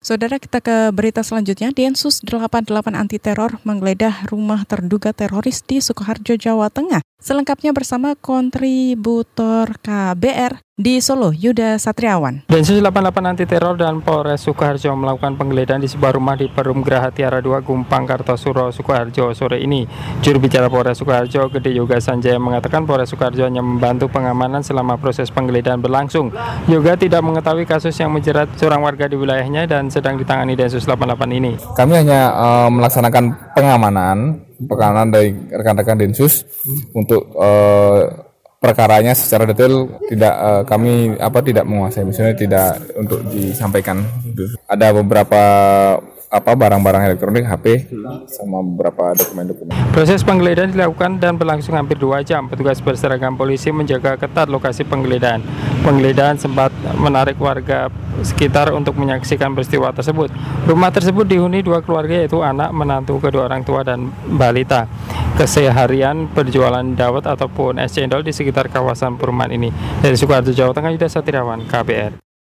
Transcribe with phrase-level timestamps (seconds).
[0.00, 6.40] Saudara kita ke berita selanjutnya, Densus 88 Anti Teror menggeledah rumah terduga teroris di Sukoharjo,
[6.40, 7.04] Jawa Tengah.
[7.20, 12.48] Selengkapnya bersama kontributor KBR di Solo, Yuda Satriawan.
[12.48, 17.12] Densus 88 Anti Teror dan Polres Sukoharjo melakukan penggeledahan di sebuah rumah di Perum Graha
[17.12, 19.84] Tiara 2 Gumpang Kartosuro, Sukoharjo sore ini.
[20.24, 25.28] Juru bicara Polres Sukoharjo, Gede Yoga Sanjaya mengatakan Polres Sukoharjo hanya membantu pengamanan selama proses
[25.28, 26.32] penggeledahan berlangsung.
[26.64, 31.28] Yoga tidak mengetahui kasus yang menjerat seorang warga di wilayahnya dan sedang ditangani Densus 88
[31.36, 31.60] ini.
[31.76, 34.16] Kami hanya uh, melaksanakan pengamanan,
[34.56, 36.48] pengamanan dari rekan-rekan Densus
[36.96, 38.29] untuk uh,
[38.60, 44.04] perkaranya secara detail tidak uh, kami apa tidak menguasai misalnya tidak untuk disampaikan
[44.68, 45.42] ada beberapa
[46.30, 47.90] apa barang-barang elektronik HP
[48.30, 49.74] sama beberapa dokumen-dokumen.
[49.90, 52.46] Proses penggeledahan dilakukan dan berlangsung hampir dua jam.
[52.46, 55.42] Petugas berseragam polisi menjaga ketat lokasi penggeledahan.
[55.82, 57.90] Penggeledahan sempat menarik warga
[58.22, 60.30] sekitar untuk menyaksikan peristiwa tersebut.
[60.70, 64.86] Rumah tersebut dihuni dua keluarga yaitu anak, menantu, kedua orang tua dan balita.
[65.40, 69.72] Keseharian berjualan dawet ataupun es cendol di sekitar kawasan perumahan ini.
[70.04, 72.29] Dari Sukoharjo, Jawa Tengah, Yuda Satriawan, KBR.